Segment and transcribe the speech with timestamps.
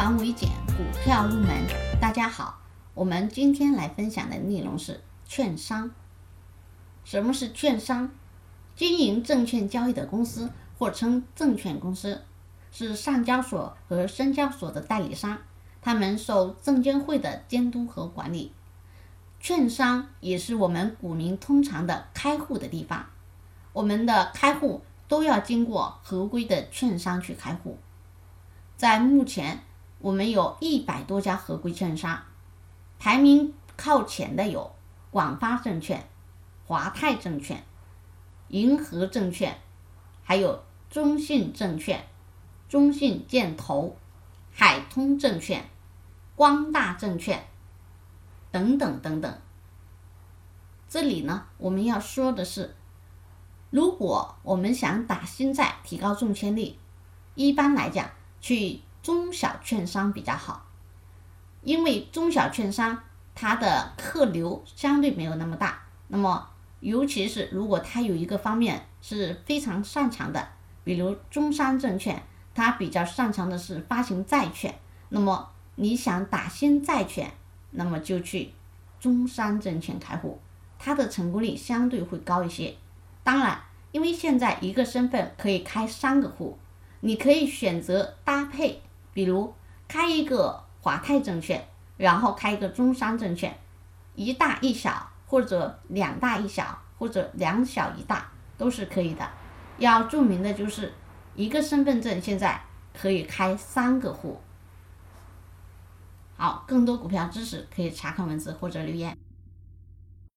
[0.00, 1.50] 防微减，股票入门。
[2.00, 2.58] 大家好，
[2.94, 5.90] 我们今天来分享的内容是券商。
[7.04, 8.10] 什么是券商？
[8.74, 10.48] 经营证券交易的公司，
[10.78, 12.22] 或称证券公司，
[12.72, 15.36] 是上交所和深交所的代理商，
[15.82, 18.54] 他们受证监会的监督和管理。
[19.38, 23.04] 券商也是我们股民通常的开户的地方，
[23.74, 27.78] 我们的开户都要经过合规的券商去开户。
[28.78, 29.62] 在目前，
[30.00, 32.22] 我们有一百多家合规券商，
[32.98, 34.74] 排名靠前的有
[35.10, 36.08] 广发证券、
[36.66, 37.62] 华泰证券、
[38.48, 39.58] 银河证券，
[40.22, 42.06] 还有中信证券、
[42.66, 43.96] 中信建投、
[44.50, 45.68] 海通证券、
[46.34, 47.46] 光大证券
[48.50, 49.38] 等等等等。
[50.88, 52.74] 这里呢，我们要说的是，
[53.68, 56.74] 如果我们想打新债、提高中签率，
[57.34, 58.08] 一般来讲。
[58.42, 60.66] 去中小券商比较好，
[61.62, 63.02] 因为中小券商
[63.34, 65.82] 它的客流相对没有那么大。
[66.08, 66.48] 那么，
[66.80, 70.48] 尤其是如果它有一个方面是非常擅长的，
[70.84, 72.22] 比如中山证券，
[72.54, 74.78] 它比较擅长的是发行债券。
[75.08, 77.32] 那么你想打新债券，
[77.70, 78.52] 那么就去
[78.98, 80.38] 中山证券开户，
[80.78, 82.76] 它的成功率相对会高一些。
[83.22, 83.60] 当然，
[83.92, 86.58] 因为现在一个身份可以开三个户。
[87.02, 88.82] 你可以选择搭配，
[89.12, 89.52] 比如
[89.88, 91.66] 开一个华泰证券，
[91.96, 93.58] 然后开一个中山证券，
[94.14, 99.28] 一大一小，或者两大一小，或者两小一大都是可以的。
[99.78, 100.92] 要注明的就是
[101.34, 102.60] 一个身份证现在
[102.92, 104.40] 可以开三个户。
[106.36, 109.16] 好，更多股票知识可以查看文字或者留言。